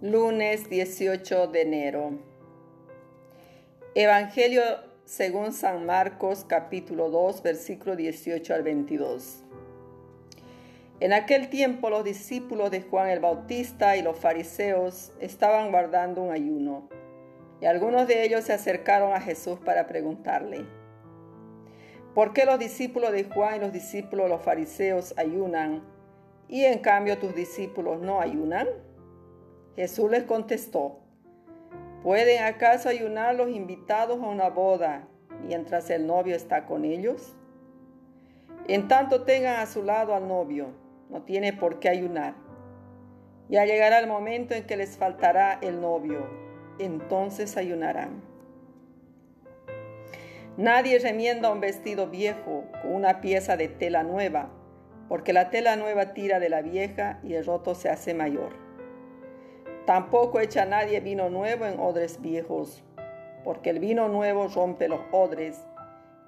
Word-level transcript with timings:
Lunes 0.00 0.70
18 0.70 1.48
de 1.48 1.62
enero. 1.62 2.12
Evangelio 3.96 4.62
según 5.04 5.52
San 5.52 5.86
Marcos 5.86 6.44
capítulo 6.46 7.10
2 7.10 7.42
versículo 7.42 7.96
18 7.96 8.54
al 8.54 8.62
22. 8.62 9.42
En 11.00 11.12
aquel 11.12 11.50
tiempo 11.50 11.90
los 11.90 12.04
discípulos 12.04 12.70
de 12.70 12.82
Juan 12.82 13.08
el 13.08 13.18
Bautista 13.18 13.96
y 13.96 14.02
los 14.02 14.16
fariseos 14.16 15.10
estaban 15.18 15.72
guardando 15.72 16.22
un 16.22 16.30
ayuno, 16.30 16.88
y 17.60 17.66
algunos 17.66 18.06
de 18.06 18.22
ellos 18.22 18.44
se 18.44 18.52
acercaron 18.52 19.12
a 19.14 19.20
Jesús 19.20 19.58
para 19.58 19.88
preguntarle, 19.88 20.64
¿por 22.14 22.32
qué 22.32 22.44
los 22.44 22.60
discípulos 22.60 23.10
de 23.10 23.24
Juan 23.24 23.56
y 23.56 23.58
los 23.58 23.72
discípulos 23.72 24.26
de 24.26 24.30
los 24.30 24.42
fariseos 24.42 25.12
ayunan, 25.16 25.82
y 26.46 26.66
en 26.66 26.78
cambio 26.78 27.18
tus 27.18 27.34
discípulos 27.34 28.00
no 28.00 28.20
ayunan? 28.20 28.68
Jesús 29.78 30.10
les 30.10 30.24
contestó, 30.24 30.98
¿pueden 32.02 32.42
acaso 32.42 32.88
ayunar 32.88 33.36
los 33.36 33.48
invitados 33.48 34.20
a 34.20 34.26
una 34.26 34.50
boda 34.50 35.06
mientras 35.46 35.88
el 35.90 36.04
novio 36.04 36.34
está 36.34 36.66
con 36.66 36.84
ellos? 36.84 37.36
En 38.66 38.88
tanto 38.88 39.22
tengan 39.22 39.60
a 39.60 39.66
su 39.66 39.84
lado 39.84 40.16
al 40.16 40.26
novio, 40.26 40.72
no 41.10 41.22
tiene 41.22 41.52
por 41.52 41.78
qué 41.78 41.90
ayunar. 41.90 42.34
Ya 43.48 43.66
llegará 43.66 44.00
el 44.00 44.08
momento 44.08 44.52
en 44.52 44.66
que 44.66 44.76
les 44.76 44.96
faltará 44.96 45.60
el 45.62 45.80
novio, 45.80 46.28
entonces 46.80 47.56
ayunarán. 47.56 48.20
Nadie 50.56 50.98
remienda 50.98 51.52
un 51.52 51.60
vestido 51.60 52.08
viejo 52.08 52.64
con 52.82 52.96
una 52.96 53.20
pieza 53.20 53.56
de 53.56 53.68
tela 53.68 54.02
nueva, 54.02 54.50
porque 55.08 55.32
la 55.32 55.50
tela 55.50 55.76
nueva 55.76 56.14
tira 56.14 56.40
de 56.40 56.48
la 56.48 56.62
vieja 56.62 57.20
y 57.22 57.34
el 57.34 57.46
roto 57.46 57.76
se 57.76 57.88
hace 57.88 58.12
mayor. 58.12 58.67
Tampoco 59.88 60.38
echa 60.38 60.66
nadie 60.66 61.00
vino 61.00 61.30
nuevo 61.30 61.64
en 61.64 61.80
odres 61.80 62.20
viejos, 62.20 62.82
porque 63.42 63.70
el 63.70 63.78
vino 63.78 64.06
nuevo 64.10 64.46
rompe 64.48 64.86
los 64.86 65.00
odres 65.12 65.58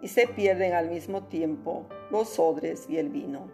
y 0.00 0.08
se 0.08 0.26
pierden 0.26 0.72
al 0.72 0.88
mismo 0.88 1.24
tiempo 1.24 1.84
los 2.10 2.38
odres 2.38 2.88
y 2.88 2.96
el 2.96 3.10
vino. 3.10 3.50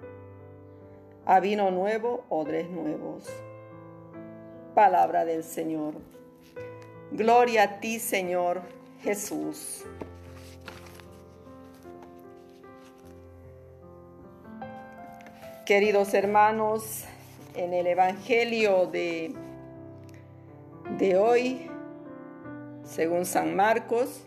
A 1.24 1.40
vino 1.40 1.72
nuevo, 1.72 2.22
odres 2.28 2.70
nuevos. 2.70 3.24
Palabra 4.76 5.24
del 5.24 5.42
Señor. 5.42 5.94
Gloria 7.10 7.64
a 7.64 7.80
ti, 7.80 7.98
Señor 7.98 8.62
Jesús. 9.02 9.84
Queridos 15.64 16.14
hermanos, 16.14 17.06
en 17.56 17.74
el 17.74 17.88
Evangelio 17.88 18.86
de 18.86 19.34
de 20.98 21.18
hoy, 21.18 21.70
según 22.82 23.26
San 23.26 23.54
Marcos, 23.54 24.26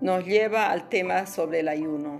nos 0.00 0.24
lleva 0.24 0.70
al 0.70 0.88
tema 0.88 1.26
sobre 1.26 1.60
el 1.60 1.68
ayuno. 1.68 2.18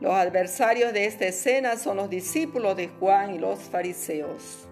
Los 0.00 0.12
adversarios 0.12 0.92
de 0.92 1.04
esta 1.04 1.26
escena 1.26 1.76
son 1.76 1.98
los 1.98 2.08
discípulos 2.08 2.76
de 2.76 2.88
Juan 2.88 3.34
y 3.34 3.38
los 3.38 3.58
fariseos. 3.58 4.66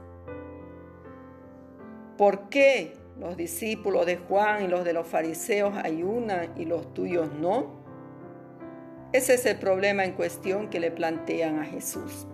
¿Por 2.16 2.48
qué 2.48 2.94
los 3.18 3.36
discípulos 3.36 4.06
de 4.06 4.16
Juan 4.16 4.64
y 4.64 4.68
los 4.68 4.84
de 4.84 4.94
los 4.94 5.06
fariseos 5.06 5.74
ayunan 5.76 6.54
y 6.56 6.64
los 6.64 6.94
tuyos 6.94 7.30
no? 7.32 7.84
Ese 9.12 9.34
es 9.34 9.44
el 9.44 9.58
problema 9.58 10.04
en 10.04 10.12
cuestión 10.12 10.70
que 10.70 10.80
le 10.80 10.90
plantean 10.90 11.58
a 11.58 11.64
Jesús. 11.64 12.26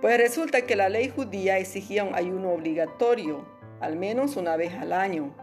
Pues 0.00 0.18
resulta 0.18 0.62
que 0.62 0.76
la 0.76 0.88
ley 0.88 1.08
judía 1.08 1.58
exigía 1.58 2.04
un 2.04 2.14
ayuno 2.14 2.50
obligatorio, 2.50 3.46
al 3.80 3.96
menos 3.96 4.36
una 4.36 4.56
vez 4.56 4.74
al 4.74 4.92
año. 4.92 5.34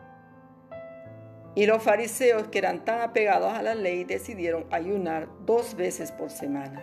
Y 1.56 1.66
los 1.66 1.82
fariseos, 1.84 2.48
que 2.48 2.60
eran 2.60 2.86
tan 2.86 3.02
apegados 3.02 3.54
a 3.54 3.62
la 3.62 3.76
ley, 3.76 4.04
decidieron 4.04 4.66
ayunar 4.72 5.28
dos 5.46 5.76
veces 5.76 6.12
por 6.12 6.30
semana. 6.30 6.82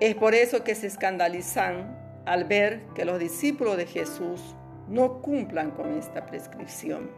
Es 0.00 0.14
por 0.14 0.34
eso 0.34 0.64
que 0.64 0.74
se 0.74 0.86
escandalizan 0.86 2.22
al 2.24 2.44
ver 2.44 2.82
que 2.94 3.04
los 3.04 3.18
discípulos 3.18 3.76
de 3.76 3.86
Jesús 3.86 4.54
no 4.88 5.20
cumplan 5.20 5.70
con 5.70 5.92
esta 5.96 6.26
prescripción. 6.26 7.10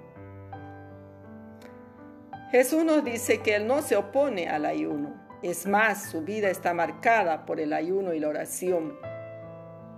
Jesús 2.50 2.84
nos 2.84 3.04
dice 3.04 3.38
que 3.38 3.54
Él 3.56 3.66
no 3.66 3.82
se 3.82 3.96
opone 3.96 4.48
al 4.48 4.66
ayuno, 4.66 5.14
es 5.42 5.66
más, 5.66 6.10
su 6.10 6.22
vida 6.22 6.50
está 6.50 6.74
marcada 6.74 7.46
por 7.46 7.60
el 7.60 7.72
ayuno 7.72 8.12
y 8.12 8.20
la 8.20 8.28
oración. 8.28 8.98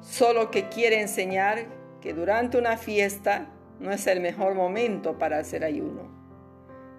Solo 0.00 0.50
que 0.50 0.68
quiere 0.68 1.00
enseñar 1.00 1.66
que 2.00 2.12
durante 2.12 2.58
una 2.58 2.76
fiesta 2.76 3.46
no 3.80 3.90
es 3.90 4.06
el 4.06 4.20
mejor 4.20 4.54
momento 4.54 5.18
para 5.18 5.38
hacer 5.38 5.64
ayuno. 5.64 6.10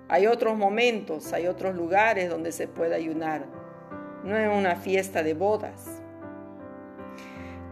Hay 0.10 0.28
otros 0.28 0.58
momentos, 0.58 1.32
hay 1.32 1.48
otros 1.48 1.76
lugares 1.76 2.30
donde 2.30 2.52
se 2.52 2.68
puede 2.68 2.96
ayunar, 2.96 3.46
no 4.24 4.38
en 4.38 4.50
una 4.50 4.76
fiesta 4.76 5.24
de 5.24 5.34
bodas. 5.34 6.02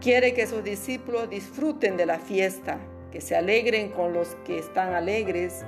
Quiere 0.00 0.32
que 0.34 0.46
sus 0.46 0.64
discípulos 0.64 1.28
disfruten 1.28 1.96
de 1.96 2.06
la 2.06 2.18
fiesta, 2.18 2.78
que 3.10 3.20
se 3.20 3.36
alegren 3.36 3.90
con 3.90 4.14
los 4.14 4.34
que 4.46 4.58
están 4.58 4.94
alegres, 4.94 5.64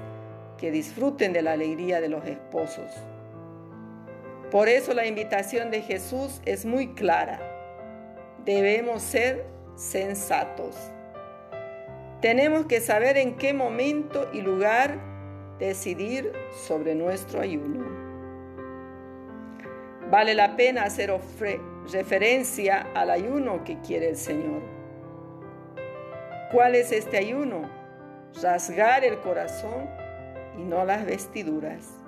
que 0.57 0.71
disfruten 0.71 1.33
de 1.35 1.43
la 1.43 1.53
alegría 1.53 2.01
de 2.01 2.09
los 2.09 2.25
esposos. 2.25 2.91
Por 4.51 4.69
eso 4.69 4.95
la 4.95 5.07
invitación 5.07 5.71
de 5.71 5.83
Jesús 5.83 6.41
es 6.45 6.65
muy 6.65 6.95
clara. 6.95 7.41
Debemos 8.45 9.03
ser 9.03 9.45
sensatos. 9.77 10.77
Tenemos 12.21 12.67
que 12.67 12.81
saber 12.81 13.17
en 13.17 13.37
qué 13.37 13.53
momento 13.53 14.31
y 14.33 14.41
lugar 14.41 14.99
decidir 15.59 16.33
sobre 16.67 16.95
nuestro 16.95 17.41
ayuno. 17.41 17.85
Vale 20.11 20.35
la 20.35 20.57
pena 20.57 20.85
hacer 20.85 21.13
referencia 21.93 22.87
al 22.95 23.11
ayuno 23.11 23.65
que 23.65 23.81
quiere 23.81 24.11
el 24.11 24.17
Señor. 24.17 24.63
¿Cuál 26.53 26.75
es 26.77 26.93
este 26.93 27.19
ayuno? 27.19 27.69
Rasgar 28.41 29.05
el 29.05 29.19
corazón 29.19 29.89
y 30.57 30.63
no 30.63 30.85
las 30.85 31.05
vestiduras. 31.05 32.04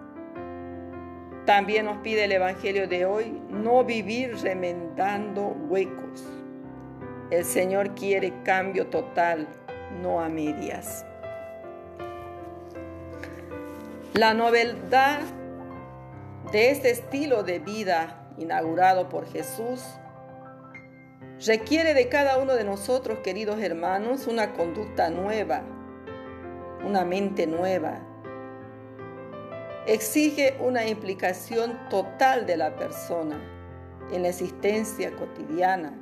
También 1.47 1.87
nos 1.87 1.99
pide 1.99 2.25
el 2.25 2.33
Evangelio 2.33 2.89
de 2.89 3.07
hoy 3.07 3.41
no 3.49 3.85
vivir 3.85 4.37
remendando 4.43 5.47
huecos. 5.69 6.25
El 7.31 7.45
Señor 7.45 7.95
quiere 7.95 8.43
cambio 8.43 8.89
total, 8.89 9.47
no 10.03 10.21
a 10.21 10.29
medias. 10.29 11.07
La 14.13 14.35
novedad 14.35 15.21
de 16.51 16.71
este 16.73 16.91
estilo 16.91 17.45
de 17.45 17.61
vida 17.61 18.29
inaugurado 18.39 19.09
por 19.09 19.31
Jesús 19.31 19.85
requiere 21.47 21.95
de 21.95 22.09
cada 22.09 22.39
uno 22.39 22.55
de 22.55 22.65
nosotros, 22.65 23.21
queridos 23.21 23.61
hermanos, 23.61 24.27
una 24.27 24.53
conducta 24.53 25.11
nueva, 25.11 25.63
una 26.85 27.05
mente 27.05 27.47
nueva, 27.47 28.01
exige 29.87 30.57
una 30.61 30.87
implicación 30.87 31.79
total 31.89 32.47
de 32.47 32.57
la 32.57 32.75
persona 32.77 33.41
en 34.13 34.23
la 34.23 34.29
existencia 34.29 35.15
cotidiana. 35.15 35.95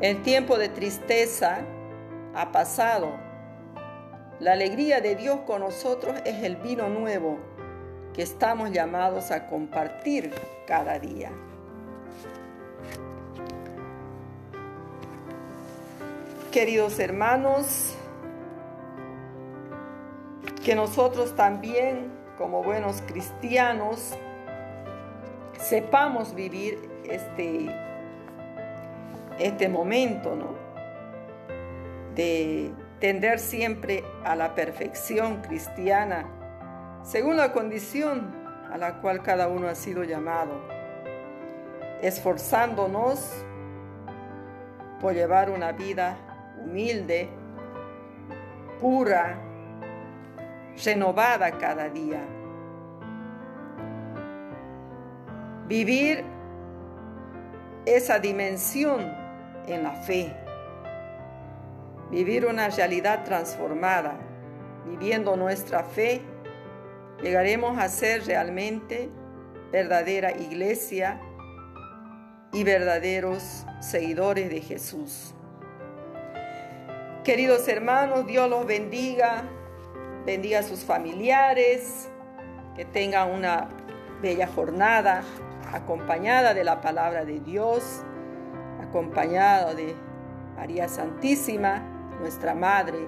El 0.00 0.22
tiempo 0.22 0.58
de 0.58 0.68
tristeza 0.68 1.60
ha 2.34 2.52
pasado. 2.52 3.08
La 4.40 4.52
alegría 4.52 5.00
de 5.00 5.16
Dios 5.16 5.40
con 5.46 5.60
nosotros 5.60 6.14
es 6.24 6.44
el 6.44 6.56
vino 6.56 6.88
nuevo 6.88 7.38
que 8.12 8.22
estamos 8.22 8.70
llamados 8.70 9.30
a 9.30 9.46
compartir 9.48 10.32
cada 10.66 10.98
día. 10.98 11.30
Queridos 16.52 16.98
hermanos, 16.98 17.94
que 20.64 20.74
nosotros 20.74 21.36
también 21.36 22.15
como 22.38 22.62
buenos 22.62 23.02
cristianos, 23.02 24.16
sepamos 25.58 26.34
vivir 26.34 26.78
este, 27.04 27.66
este 29.38 29.68
momento, 29.68 30.36
¿no? 30.36 30.54
De 32.14 32.70
tender 33.00 33.38
siempre 33.38 34.04
a 34.24 34.36
la 34.36 34.54
perfección 34.54 35.42
cristiana, 35.42 36.26
según 37.02 37.36
la 37.36 37.52
condición 37.52 38.34
a 38.72 38.78
la 38.78 39.00
cual 39.00 39.22
cada 39.22 39.48
uno 39.48 39.68
ha 39.68 39.74
sido 39.74 40.04
llamado, 40.04 40.60
esforzándonos 42.02 43.32
por 45.00 45.14
llevar 45.14 45.50
una 45.50 45.72
vida 45.72 46.16
humilde, 46.62 47.28
pura, 48.80 49.38
renovada 50.84 51.58
cada 51.58 51.88
día. 51.88 52.20
Vivir 55.68 56.24
esa 57.84 58.18
dimensión 58.18 59.00
en 59.66 59.82
la 59.82 59.92
fe, 59.92 60.32
vivir 62.10 62.46
una 62.46 62.68
realidad 62.68 63.24
transformada, 63.24 64.16
viviendo 64.86 65.36
nuestra 65.36 65.82
fe, 65.82 66.22
llegaremos 67.22 67.78
a 67.78 67.88
ser 67.88 68.24
realmente 68.26 69.08
verdadera 69.72 70.32
iglesia 70.32 71.20
y 72.52 72.62
verdaderos 72.62 73.66
seguidores 73.80 74.48
de 74.50 74.60
Jesús. 74.60 75.34
Queridos 77.24 77.66
hermanos, 77.66 78.26
Dios 78.26 78.48
los 78.48 78.66
bendiga, 78.66 79.42
bendiga 80.26 80.58
a 80.58 80.62
sus 80.64 80.80
familiares, 80.80 82.08
que 82.74 82.84
tengan 82.84 83.30
una 83.30 83.68
bella 84.20 84.48
jornada 84.48 85.22
acompañada 85.72 86.52
de 86.52 86.64
la 86.64 86.80
palabra 86.80 87.24
de 87.24 87.38
Dios, 87.40 88.02
acompañada 88.82 89.74
de 89.74 89.94
María 90.56 90.88
Santísima, 90.88 91.80
nuestra 92.20 92.54
Madre, 92.54 92.98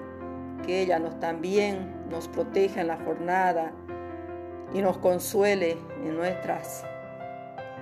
que 0.65 0.81
ella 0.81 0.97
nos 0.97 1.19
también 1.19 1.93
nos 2.09 2.29
proteja 2.29 2.81
en 2.81 2.87
la 2.87 2.97
jornada 2.97 3.73
y 4.73 4.81
nos 4.81 4.97
consuele 4.97 5.77
en 6.03 6.15
nuestras 6.15 6.85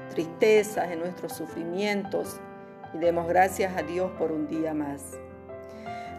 tristezas, 0.10 0.90
en 0.90 1.00
nuestros 1.00 1.34
sufrimientos 1.34 2.40
y 2.94 2.98
demos 2.98 3.28
gracias 3.28 3.78
a 3.78 3.84
Dios 3.84 4.12
por 4.18 4.32
un 4.32 4.48
día 4.48 4.74
más. 4.74 5.14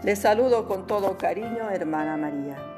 Les 0.05 0.21
saludo 0.21 0.69
con 0.69 0.87
todo 0.87 1.19
cariño, 1.19 1.69
hermana 1.71 2.17
María. 2.17 2.78